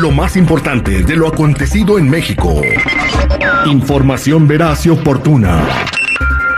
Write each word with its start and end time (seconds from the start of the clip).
Lo 0.00 0.12
más 0.12 0.36
importante 0.36 1.02
de 1.02 1.16
lo 1.16 1.26
acontecido 1.26 1.98
en 1.98 2.08
México. 2.08 2.62
Información 3.66 4.46
veraz 4.46 4.86
y 4.86 4.90
oportuna. 4.90 5.60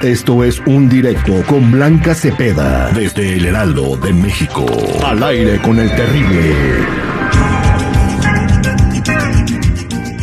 Esto 0.03 0.45
es 0.45 0.61
un 0.67 0.91
directo 0.91 1.43
con 1.47 1.71
Blanca 1.71 2.15
Cepeda 2.15 2.91
desde 2.91 3.37
el 3.37 3.47
Heraldo 3.47 3.97
de 3.97 4.13
México. 4.13 4.67
Al 5.07 5.23
aire 5.23 5.59
con 5.63 5.79
el 5.79 5.91
terrible. 5.97 6.55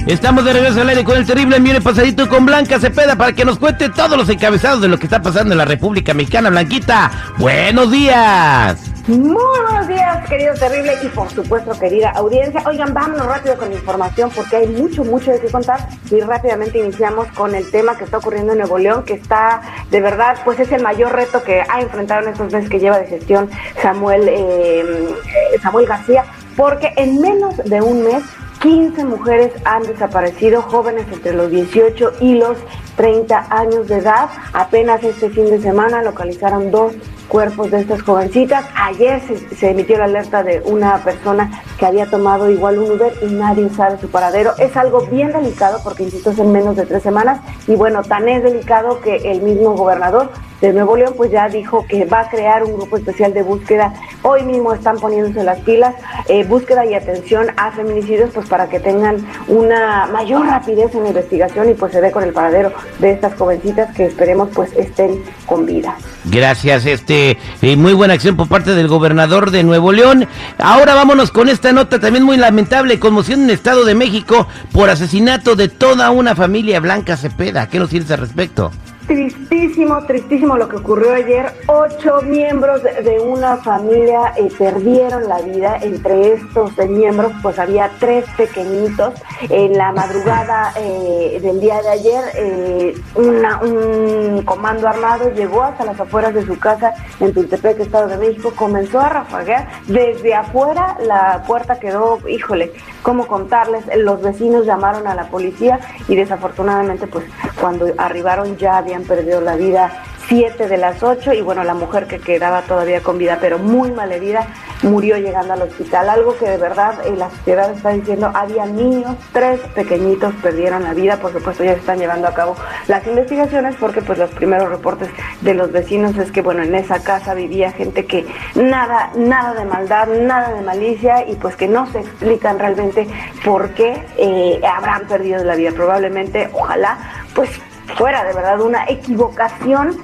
Estamos 0.05 0.45
de 0.45 0.53
regreso 0.53 0.81
al 0.81 0.89
aire 0.89 1.03
con 1.03 1.17
el 1.17 1.25
terrible 1.25 1.59
Mire 1.59 1.81
Pasadito 1.81 2.29
con 2.29 2.45
Blanca 2.45 2.79
Cepeda 2.79 3.15
para 3.15 3.33
que 3.33 3.45
nos 3.45 3.57
cuente 3.57 3.89
todos 3.89 4.15
los 4.15 4.29
encabezados 4.29 4.79
de 4.79 4.89
lo 4.89 4.99
que 4.99 5.07
está 5.07 5.23
pasando 5.23 5.53
en 5.53 5.57
la 5.57 5.65
República 5.65 6.13
Mexicana. 6.13 6.51
Blanquita, 6.51 7.11
buenos 7.39 7.89
días. 7.89 8.77
Muy 9.07 9.19
buenos 9.25 9.87
días, 9.87 9.96
querido 10.27 10.53
terrible 10.55 10.93
y 11.01 11.07
por 11.07 11.29
supuesto 11.29 11.71
querida 11.79 12.09
audiencia. 12.11 12.61
Oigan, 12.65 12.93
vámonos 12.93 13.25
rápido 13.25 13.57
con 13.57 13.71
información 13.71 14.29
porque 14.35 14.57
hay 14.57 14.67
mucho, 14.67 15.03
mucho 15.03 15.31
de 15.31 15.39
qué 15.39 15.47
contar 15.47 15.87
y 16.11 16.19
rápidamente 16.19 16.79
iniciamos 16.79 17.27
con 17.33 17.55
el 17.55 17.69
tema 17.71 17.97
que 17.97 18.03
está 18.03 18.17
ocurriendo 18.17 18.51
en 18.51 18.59
Nuevo 18.59 18.77
León, 18.77 19.03
que 19.03 19.13
está 19.13 19.61
de 19.89 20.01
verdad, 20.01 20.37
pues 20.43 20.59
es 20.59 20.71
el 20.71 20.83
mayor 20.83 21.13
reto 21.13 21.43
que 21.43 21.61
ha 21.61 21.81
enfrentado 21.81 22.23
en 22.23 22.33
estos 22.33 22.51
meses 22.51 22.69
que 22.69 22.79
lleva 22.79 22.99
de 22.99 23.07
gestión 23.07 23.49
Samuel, 23.81 24.27
eh, 24.27 25.15
Samuel 25.61 25.87
García, 25.87 26.25
porque 26.55 26.93
en 26.97 27.21
menos 27.21 27.57
de 27.57 27.81
un 27.81 28.03
mes 28.03 28.23
15 28.61 29.05
mujeres 29.05 29.53
han 29.65 29.83
desaparecido, 29.83 30.61
jóvenes 30.63 31.05
entre 31.11 31.33
los 31.33 31.49
18 31.51 32.13
y 32.21 32.35
los 32.35 32.57
30 32.95 33.47
años 33.49 33.87
de 33.87 33.97
edad. 33.97 34.29
Apenas 34.53 35.03
este 35.03 35.29
fin 35.29 35.45
de 35.45 35.61
semana 35.61 36.01
localizaron 36.01 36.71
dos 36.71 36.93
cuerpos 37.27 37.71
de 37.71 37.81
estas 37.81 38.01
jovencitas. 38.01 38.65
Ayer 38.75 39.21
se, 39.57 39.69
emitió 39.69 39.97
la 39.97 40.05
alerta 40.05 40.43
de 40.43 40.61
una 40.65 40.97
persona 41.03 41.63
que 41.77 41.85
había 41.85 42.09
tomado 42.09 42.49
igual 42.49 42.79
un 42.79 42.91
Uber 42.91 43.13
y 43.21 43.25
nadie 43.33 43.69
sabe 43.69 43.99
su 43.99 44.09
paradero. 44.09 44.53
Es 44.57 44.75
algo 44.77 45.01
bien 45.07 45.31
delicado 45.31 45.79
porque, 45.83 46.03
insisto, 46.03 46.31
es 46.31 46.39
en 46.39 46.51
menos 46.51 46.75
de 46.75 46.85
tres 46.85 47.03
semanas. 47.03 47.41
Y 47.67 47.75
bueno, 47.75 48.03
tan 48.03 48.27
es 48.29 48.43
delicado 48.43 49.01
que 49.01 49.17
el 49.31 49.41
mismo 49.41 49.75
gobernador 49.75 50.31
de 50.61 50.73
Nuevo 50.73 50.97
León 50.97 51.13
pues 51.15 51.31
ya 51.31 51.47
dijo 51.49 51.85
que 51.87 52.05
va 52.05 52.21
a 52.21 52.29
crear 52.29 52.63
un 52.63 52.73
grupo 52.73 52.97
especial 52.97 53.33
de 53.33 53.43
búsqueda. 53.43 53.93
Hoy 54.23 54.43
mismo 54.43 54.73
están 54.73 54.97
poniéndose 54.97 55.43
las 55.43 55.59
pilas, 55.59 55.95
eh, 56.27 56.43
búsqueda 56.43 56.85
y 56.85 56.93
atención 56.93 57.47
a 57.57 57.71
feminicidios 57.71 58.31
pues 58.33 58.47
para 58.47 58.67
que 58.69 58.79
tengan 58.79 59.25
una 59.47 60.07
mayor 60.07 60.45
rapidez 60.45 60.93
en 60.95 61.03
la 61.03 61.09
investigación 61.09 61.69
y 61.69 61.73
pues 61.73 61.91
se 61.91 62.01
dé 62.01 62.11
con 62.11 62.23
el 62.23 62.33
paradero 62.33 62.71
de 62.99 63.11
estas 63.11 63.35
jovencitas 63.35 63.95
que 63.95 64.05
esperemos 64.05 64.49
pues 64.53 64.71
estén 64.73 65.23
con 65.45 65.65
vida. 65.65 65.95
Gracias, 66.25 66.85
este, 66.85 67.37
eh, 67.61 67.75
muy 67.77 67.93
buena 67.93 68.15
acción 68.15 68.35
por 68.35 68.47
parte 68.47 68.75
del 68.75 68.87
gobernador 68.87 69.51
de 69.51 69.63
Nuevo 69.63 69.91
León. 69.91 70.27
Ahora 70.57 70.93
vámonos 70.95 71.31
con 71.31 71.49
esta 71.49 71.71
nota 71.71 71.99
también 71.99 72.23
muy 72.23 72.37
lamentable, 72.37 72.99
conmoción 72.99 73.41
en 73.41 73.45
el 73.49 73.55
Estado 73.55 73.85
de 73.85 73.95
México 73.95 74.47
por 74.71 74.89
asesinato 74.89 75.55
de 75.55 75.69
toda 75.69 76.11
una 76.11 76.35
familia 76.35 76.79
blanca 76.79 77.17
Cepeda. 77.17 77.69
¿Qué 77.69 77.79
nos 77.79 77.89
tienes 77.89 78.11
al 78.11 78.19
respecto? 78.19 78.71
Tristísimo, 79.07 80.03
tristísimo 80.03 80.57
lo 80.57 80.67
que 80.67 80.75
ocurrió 80.75 81.13
ayer. 81.13 81.53
Ocho 81.67 82.21
miembros 82.23 82.83
de 82.83 83.21
una 83.21 83.55
familia 83.55 84.33
eh, 84.35 84.49
perdieron 84.57 85.29
la 85.29 85.39
vida. 85.39 85.77
Entre 85.81 86.33
estos 86.33 86.77
eh, 86.77 86.89
miembros, 86.89 87.31
pues 87.41 87.57
había 87.57 87.89
tres 88.01 88.25
pequeñitos. 88.35 89.13
En 89.49 89.77
la 89.77 89.93
madrugada 89.93 90.73
eh, 90.77 91.39
del 91.41 91.61
día 91.61 91.81
de 91.81 91.89
ayer, 91.89 92.95
un 93.15 94.41
comando 94.43 94.89
armado 94.89 95.31
llegó 95.31 95.63
hasta 95.63 95.85
las 95.85 95.97
afueras 95.97 96.33
de 96.33 96.45
su 96.45 96.59
casa 96.59 96.93
en 97.21 97.33
Tultepec, 97.33 97.79
Estado 97.79 98.09
de 98.09 98.17
México. 98.17 98.51
Comenzó 98.57 98.99
a 98.99 99.07
rafaguear. 99.07 99.69
Desde 99.87 100.35
afuera 100.35 100.97
la 101.01 101.43
puerta 101.47 101.79
quedó, 101.79 102.19
híjole, 102.27 102.73
¿cómo 103.03 103.25
contarles? 103.25 103.85
Los 103.95 104.21
vecinos 104.21 104.65
llamaron 104.65 105.07
a 105.07 105.15
la 105.15 105.29
policía 105.29 105.79
y 106.09 106.15
desafortunadamente, 106.17 107.07
pues 107.07 107.23
cuando 107.61 107.87
arribaron 107.97 108.57
ya 108.57 108.77
había 108.77 108.96
perdió 109.03 109.41
la 109.41 109.55
vida 109.55 110.03
siete 110.27 110.67
de 110.67 110.77
las 110.77 111.01
ocho 111.03 111.33
y 111.33 111.41
bueno, 111.41 111.63
la 111.63 111.73
mujer 111.73 112.05
que 112.05 112.19
quedaba 112.19 112.61
todavía 112.63 113.01
con 113.01 113.17
vida, 113.17 113.37
pero 113.39 113.57
muy 113.59 113.91
mal 113.91 114.11
herida, 114.11 114.47
murió 114.83 115.17
llegando 115.17 115.53
al 115.53 115.61
hospital. 115.61 116.09
Algo 116.09 116.37
que 116.37 116.49
de 116.49 116.57
verdad 116.57 117.05
eh, 117.05 117.15
la 117.15 117.29
sociedad 117.29 117.71
está 117.71 117.89
diciendo, 117.89 118.31
había 118.33 118.65
niños, 118.65 119.15
tres 119.31 119.59
pequeñitos 119.73 120.33
perdieron 120.35 120.83
la 120.83 120.93
vida, 120.93 121.17
por 121.17 121.31
supuesto 121.31 121.63
ya 121.63 121.73
se 121.73 121.79
están 121.79 121.99
llevando 121.99 122.27
a 122.27 122.33
cabo 122.33 122.55
las 122.87 123.05
investigaciones 123.07 123.75
porque 123.79 124.01
pues 124.01 124.19
los 124.19 124.29
primeros 124.31 124.69
reportes 124.69 125.09
de 125.41 125.53
los 125.53 125.71
vecinos 125.71 126.17
es 126.17 126.31
que 126.31 126.41
bueno, 126.41 126.63
en 126.63 126.75
esa 126.75 127.01
casa 127.03 127.33
vivía 127.33 127.71
gente 127.71 128.05
que 128.05 128.25
nada, 128.55 129.11
nada 129.15 129.53
de 129.53 129.65
maldad, 129.65 130.07
nada 130.07 130.53
de 130.53 130.61
malicia 130.61 131.27
y 131.27 131.35
pues 131.35 131.55
que 131.55 131.67
no 131.67 131.89
se 131.91 131.99
explican 131.99 132.59
realmente 132.59 133.07
por 133.45 133.69
qué 133.69 134.05
eh, 134.17 134.61
habrán 134.67 135.07
perdido 135.07 135.43
la 135.43 135.55
vida. 135.55 135.71
Probablemente, 135.71 136.49
ojalá, 136.53 136.97
pues 137.33 137.49
fuera 137.95 138.23
de 138.23 138.33
verdad 138.33 138.59
una 138.61 138.85
equivocación 138.87 139.97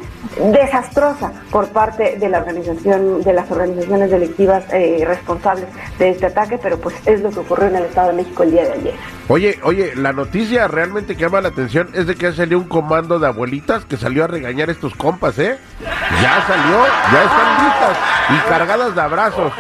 desastrosa 0.52 1.32
por 1.52 1.68
parte 1.70 2.18
de 2.18 2.30
la 2.30 2.40
organización 2.40 3.22
de 3.22 3.34
las 3.34 3.50
organizaciones 3.52 4.10
delictivas 4.10 4.64
eh, 4.72 5.04
responsables 5.06 5.66
de 6.00 6.10
este 6.10 6.28
ataque, 6.28 6.58
pero 6.58 6.80
pues 6.80 6.96
es 7.06 7.22
lo 7.22 7.30
que 7.30 7.40
ocurrió 7.40 7.68
en 7.68 7.76
el 7.76 7.84
Estado 7.84 8.10
de 8.10 8.16
México 8.16 8.44
el 8.44 8.52
día 8.52 8.64
de 8.64 8.74
ayer. 8.74 8.96
Oye, 9.28 9.60
oye, 9.64 9.96
la 9.96 10.12
noticia 10.12 10.68
realmente 10.68 11.16
que 11.16 11.22
llama 11.22 11.42
la 11.42 11.50
atención 11.50 11.90
es 11.94 12.08
de 12.08 12.16
que 12.16 12.32
salió 12.34 12.58
un 12.58 12.68
comando 12.68 13.20
de 13.20 13.28
abuelitas 13.28 13.86
que 13.86 13.98
salió 13.98 14.24
a 14.24 14.28
regañar 14.28 14.70
estos 14.70 14.96
compas, 14.96 15.38
¿eh? 15.40 15.58
Ya 15.82 16.44
salió, 16.48 16.86
ya 17.12 17.24
están 17.24 17.66
listas 17.66 17.98
y 18.30 18.50
cargadas 18.50 18.96
de 18.96 19.02
abrazos. 19.02 19.54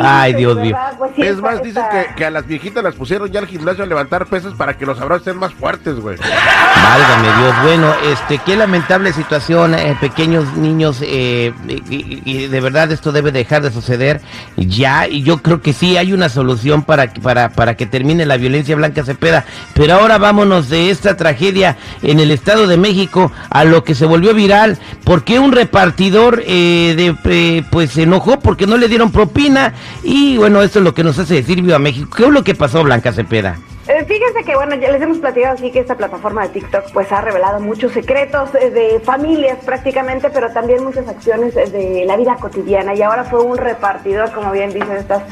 Ay, 0.00 0.34
Dios 0.34 0.56
mío. 0.56 0.76
Pues 0.98 1.12
es 1.18 1.40
más, 1.40 1.62
dicen 1.62 1.82
que, 2.16 2.24
a 2.24 2.30
las 2.30 2.46
viejitas 2.46 2.82
las 2.82 2.94
pusieron 2.94 3.30
ya 3.30 3.40
al 3.40 3.46
gimnasio 3.46 3.84
a 3.84 3.86
levantar 3.86 4.26
pesas 4.26 4.54
para 4.54 4.76
que 4.76 4.86
los 4.86 5.00
abrazos 5.00 5.26
estén 5.26 5.38
más 5.38 5.52
fuertes, 5.52 5.96
güey. 5.96 6.16
Válgame 6.16 7.28
Dios. 7.38 7.54
Bueno, 7.62 7.94
este, 8.04 8.38
qué 8.38 8.56
lamentable 8.56 9.12
situación, 9.12 9.74
eh, 9.74 9.96
pequeños 10.00 10.56
niños, 10.56 10.98
eh, 11.02 11.52
y, 11.88 12.46
de 12.46 12.60
verdad 12.60 12.90
esto 12.92 13.12
debe 13.12 13.32
dejar 13.32 13.62
de 13.62 13.70
suceder 13.70 14.20
ya, 14.56 15.06
y 15.06 15.22
yo 15.22 15.38
creo 15.38 15.60
que 15.60 15.72
sí 15.72 15.96
hay 15.96 16.12
una 16.12 16.28
solución 16.28 16.82
para, 16.82 17.12
para, 17.12 17.50
para 17.50 17.76
que 17.76 17.86
termine 17.86 18.26
la 18.26 18.36
violencia 18.36 18.76
blanca 18.76 19.04
Cepeda. 19.04 19.44
Pero 19.74 19.94
ahora 19.94 20.18
vámonos 20.18 20.68
de 20.68 20.90
esta 20.90 21.16
tragedia 21.16 21.76
en 22.02 22.20
el 22.20 22.30
Estado 22.30 22.66
de 22.66 22.76
México 22.76 23.32
a 23.50 23.64
lo 23.64 23.84
que 23.84 23.94
se 23.94 24.06
volvió 24.06 24.34
viral, 24.34 24.78
porque 25.04 25.38
un 25.38 25.52
repartidor 25.52 26.42
eh, 26.46 26.94
de, 26.96 27.64
pues 27.70 27.92
se 27.92 28.02
enojó 28.02 28.40
porque 28.40 28.66
no 28.66 28.76
le 28.76 28.81
dieron 28.88 29.12
propina 29.12 29.74
y 30.02 30.36
bueno, 30.36 30.62
esto 30.62 30.78
es 30.78 30.84
lo 30.84 30.94
que 30.94 31.04
nos 31.04 31.18
hace 31.18 31.34
decir 31.34 31.62
Viva 31.62 31.78
México. 31.78 32.10
¿Qué 32.16 32.24
es 32.24 32.30
lo 32.30 32.42
que 32.44 32.54
pasó, 32.54 32.82
Blanca 32.82 33.12
Cepeda? 33.12 33.58
Eh, 33.88 34.04
fíjense 34.06 34.44
que, 34.44 34.54
bueno, 34.54 34.76
ya 34.76 34.92
les 34.92 35.02
hemos 35.02 35.18
platicado 35.18 35.54
así 35.54 35.72
que 35.72 35.80
esta 35.80 35.96
plataforma 35.96 36.42
de 36.42 36.50
TikTok 36.50 36.92
pues 36.92 37.10
ha 37.10 37.20
revelado 37.20 37.58
muchos 37.58 37.90
secretos 37.92 38.54
eh, 38.54 38.70
de 38.70 39.00
familias 39.00 39.58
prácticamente, 39.64 40.30
pero 40.30 40.52
también 40.52 40.84
muchas 40.84 41.08
acciones 41.08 41.56
eh, 41.56 41.68
de 41.68 42.04
la 42.06 42.16
vida 42.16 42.36
cotidiana. 42.36 42.94
Y 42.94 43.02
ahora 43.02 43.24
fue 43.24 43.42
un 43.42 43.58
repartidor, 43.58 44.30
como 44.32 44.52
bien 44.52 44.72
dicen 44.72 44.96
estas 44.98 45.24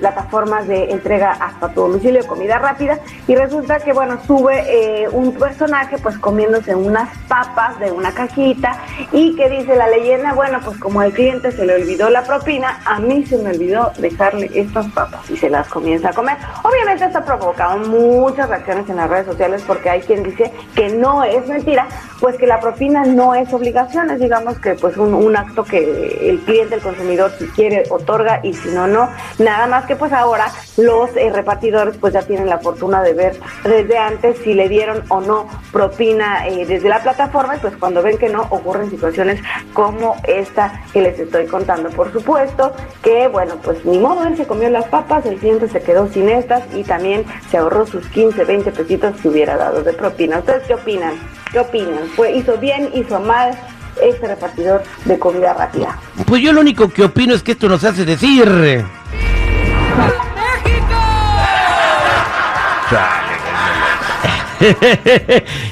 plataformas 0.00 0.66
de 0.66 0.90
entrega 0.90 1.32
hasta 1.32 1.68
tu 1.72 1.82
domicilio 1.82 2.26
comida 2.26 2.58
rápida. 2.58 2.98
Y 3.26 3.34
resulta 3.34 3.80
que, 3.80 3.92
bueno, 3.92 4.18
sube 4.26 5.08
un 5.12 5.32
personaje 5.34 5.98
pues 5.98 6.18
comiéndose 6.18 6.74
unas 6.74 7.08
papas 7.28 7.78
de 7.80 7.90
una 7.90 8.12
cajita 8.12 8.76
y 9.12 9.34
que 9.36 9.48
dice 9.48 9.76
la 9.76 9.88
leyenda, 9.88 10.32
bueno, 10.34 10.60
pues 10.64 10.78
como 10.78 11.00
al 11.00 11.12
cliente 11.12 11.52
se 11.52 11.64
le 11.64 11.74
olvidó 11.74 12.10
la 12.10 12.22
propina, 12.22 12.80
a 12.84 12.98
mí 13.00 13.24
se 13.26 13.38
me 13.38 13.50
olvidó 13.50 13.92
dejarle 13.98 14.50
estas 14.54 14.86
papas 14.92 15.30
y 15.30 15.36
se 15.36 15.50
las 15.50 15.68
comienza 15.68 16.10
a 16.10 16.12
comer. 16.12 16.36
Obviamente 16.62 17.04
está 17.04 17.24
provocado 17.24 17.78
muchas 17.78 18.48
reacciones 18.48 18.88
en 18.88 18.96
las 18.96 19.08
redes 19.08 19.26
sociales 19.26 19.62
porque 19.66 19.90
hay 19.90 20.00
quien 20.00 20.22
dice 20.22 20.52
que 20.74 20.90
no 20.90 21.24
es 21.24 21.46
mentira, 21.48 21.86
pues 22.20 22.36
que 22.36 22.46
la 22.46 22.60
propina 22.60 23.04
no 23.04 23.34
es 23.34 23.52
obligación, 23.52 24.10
es 24.10 24.20
digamos 24.20 24.58
que 24.58 24.74
pues 24.74 24.96
un, 24.96 25.36
acto 25.36 25.64
que 25.64 26.30
el 26.30 26.40
cliente, 26.40 26.76
el 26.76 26.80
consumidor, 26.80 27.30
si 27.38 27.46
quiere, 27.48 27.84
otorga 27.90 28.40
y 28.42 28.54
si 28.54 28.70
no, 28.70 28.86
no. 28.86 29.08
Nada 29.38 29.55
más 29.66 29.86
que 29.86 29.96
pues 29.96 30.12
ahora 30.12 30.52
los 30.76 31.10
eh, 31.16 31.30
repartidores 31.32 31.96
pues 31.96 32.12
ya 32.12 32.22
tienen 32.22 32.48
la 32.48 32.58
fortuna 32.58 33.02
de 33.02 33.14
ver 33.14 33.40
desde 33.64 33.96
antes 33.96 34.36
si 34.44 34.52
le 34.52 34.68
dieron 34.68 35.04
o 35.08 35.20
no 35.20 35.48
propina 35.72 36.46
eh, 36.46 36.66
desde 36.66 36.88
la 36.88 37.02
plataforma 37.02 37.56
y 37.56 37.60
pues 37.60 37.76
cuando 37.76 38.02
ven 38.02 38.18
que 38.18 38.28
no 38.28 38.42
ocurren 38.50 38.90
situaciones 38.90 39.40
como 39.72 40.16
esta 40.24 40.82
que 40.92 41.00
les 41.00 41.18
estoy 41.18 41.46
contando. 41.46 41.88
Por 41.90 42.12
supuesto 42.12 42.72
que 43.02 43.28
bueno, 43.28 43.54
pues 43.62 43.84
ni 43.84 43.98
modo, 43.98 44.26
él 44.26 44.36
se 44.36 44.46
comió 44.46 44.68
las 44.68 44.86
papas, 44.86 45.24
el 45.26 45.36
cliente 45.36 45.68
se 45.68 45.80
quedó 45.80 46.08
sin 46.08 46.28
estas 46.28 46.62
y 46.74 46.84
también 46.84 47.24
se 47.50 47.58
ahorró 47.58 47.86
sus 47.86 48.06
15, 48.08 48.44
20 48.44 48.72
pesitos 48.72 49.20
que 49.20 49.28
hubiera 49.28 49.56
dado 49.56 49.82
de 49.82 49.92
propina. 49.92 50.38
¿Ustedes 50.38 50.64
qué 50.66 50.74
opinan? 50.74 51.14
¿Qué 51.52 51.60
opinan? 51.60 52.06
¿Fue, 52.14 52.32
¿Hizo 52.32 52.56
bien, 52.58 52.90
hizo 52.94 53.20
mal 53.20 53.56
este 54.02 54.26
repartidor 54.26 54.82
de 55.04 55.18
comida 55.18 55.54
rápida? 55.54 55.98
Pues 56.26 56.42
yo 56.42 56.52
lo 56.52 56.60
único 56.60 56.88
que 56.88 57.04
opino 57.04 57.34
es 57.34 57.42
que 57.42 57.52
esto 57.52 57.68
nos 57.68 57.84
hace 57.84 58.04
decir... 58.04 58.84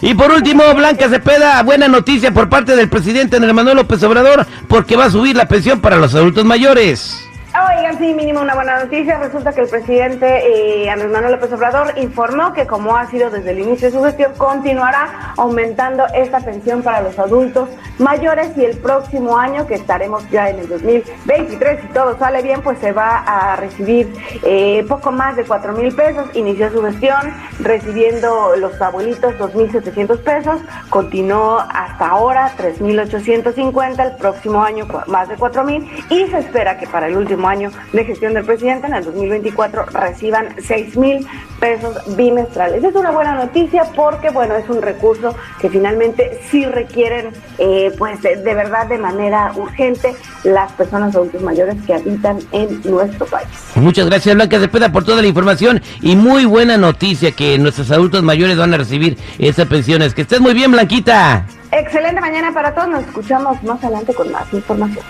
Y 0.03 0.15
por 0.15 0.31
último, 0.31 0.63
Blanca 0.75 1.09
Cepeda, 1.09 1.63
buena 1.63 1.89
noticia 1.89 2.33
por 2.33 2.49
parte 2.49 2.77
del 2.77 2.89
presidente 2.89 3.37
Andrés 3.37 3.55
Manuel 3.55 3.79
López 3.79 4.03
Obrador, 4.03 4.47
porque 4.69 4.97
va 4.97 5.07
a 5.07 5.11
subir 5.11 5.37
la 5.37 5.49
pensión 5.49 5.81
para 5.81 5.97
los 5.97 6.15
adultos 6.15 6.45
mayores. 6.45 7.27
Oigan, 7.57 7.97
sí, 7.99 8.13
mínimo 8.15 8.41
una 8.41 8.57
buena 8.57 8.81
noticia. 8.81 9.17
Resulta 9.19 9.53
que 9.53 9.61
el 9.61 9.69
presidente 9.69 10.27
eh, 10.27 10.91
Andrés 10.91 11.13
Manuel 11.13 11.35
López 11.35 11.53
Obrador 11.53 11.97
informó 11.97 12.53
que, 12.53 12.67
como 12.67 12.97
ha 12.97 13.07
sido 13.07 13.31
desde 13.31 13.53
el 13.53 13.61
inicio 13.61 13.93
de 13.93 13.97
su 13.97 14.03
gestión, 14.03 14.33
continuará 14.37 15.33
aumentando 15.37 16.05
esta 16.15 16.41
pensión 16.41 16.83
para 16.83 17.01
los 17.01 17.17
adultos 17.17 17.69
mayores 17.99 18.57
y 18.57 18.65
el 18.65 18.77
próximo 18.79 19.39
año, 19.39 19.69
que 19.69 19.75
estaremos 19.75 20.29
ya 20.31 20.51
en 20.51 20.59
el 20.59 20.69
2023, 20.69 21.81
si 21.81 21.87
todo 21.89 22.19
sale 22.19 22.43
bien, 22.43 22.61
pues 22.61 22.77
se 22.81 22.91
va 22.91 23.19
a 23.19 23.55
recibir 23.55 24.13
eh, 24.43 24.85
poco 24.89 25.13
más 25.13 25.37
de 25.37 25.45
4 25.45 25.75
mil 25.75 25.95
pesos. 25.95 26.29
Inició 26.35 26.73
su 26.73 26.83
gestión 26.83 27.33
recibiendo 27.61 28.57
los 28.57 28.83
abuelitos 28.83 29.33
2.700 29.39 30.19
pesos, 30.25 30.61
continuó 30.91 31.61
hasta 31.61 32.09
ahora 32.09 32.51
3.850, 32.59 34.05
el 34.05 34.17
próximo 34.17 34.61
año 34.61 34.89
más 35.07 35.29
de 35.29 35.37
4 35.37 35.63
mil 35.63 35.89
y 36.11 36.27
se 36.27 36.39
espera 36.39 36.77
que 36.79 36.89
para 36.89 37.07
el 37.07 37.17
último 37.17 37.44
año 37.47 37.71
de 37.93 38.05
gestión 38.05 38.35
del 38.35 38.45
presidente, 38.45 38.87
en 38.87 38.95
el 38.95 39.05
2024, 39.05 39.87
reciban 39.87 40.49
6 40.59 40.97
mil 40.97 41.27
pesos 41.61 42.17
bimestrales. 42.17 42.83
Es 42.83 42.95
una 42.95 43.11
buena 43.11 43.35
noticia 43.35 43.85
porque, 43.95 44.31
bueno, 44.31 44.55
es 44.57 44.69
un 44.69 44.83
recurso 44.83 45.35
que 45.61 45.71
finalmente 45.71 46.41
sí 46.51 46.65
requieren, 46.67 47.31
eh, 47.59 47.93
pues, 47.99 48.23
de, 48.23 48.37
verdad, 48.43 48.87
de 48.87 48.99
manera 48.99 49.53
urgente 49.55 50.15
las 50.45 50.73
personas 50.73 51.15
adultos 51.15 51.43
mayores 51.43 51.77
que 51.87 51.95
habitan 51.95 52.39
en 52.53 52.81
nuestro 52.85 53.27
país. 53.27 53.49
Muchas 53.77 54.07
gracias, 54.07 54.35
Blanca 54.35 54.59
Cepeda, 54.59 54.93
por 54.93 55.05
toda 55.05 55.23
la 55.23 55.29
información 55.29 55.83
y 56.01 56.17
muy 56.17 56.45
buena 56.45 56.77
noticia 56.77 57.33
que 57.33 57.59
nuestros 57.59 57.91
adultos 57.91 58.23
mayores 58.23 58.57
van 58.57 58.75
a 58.75 58.77
recibir 58.77 59.17
esas 59.39 59.67
pensiones. 59.67 60.15
Que 60.15 60.23
estés 60.23 60.41
muy 60.41 60.55
bien, 60.55 60.71
Blanquita. 60.71 61.47
Excelente 61.73 62.21
mañana 62.21 62.53
para 62.53 62.75
todos. 62.75 62.89
Nos 62.89 63.05
escuchamos 63.05 63.63
más 63.63 63.83
adelante 63.83 64.15
con 64.15 64.31
más 64.31 64.53
información. 64.53 65.05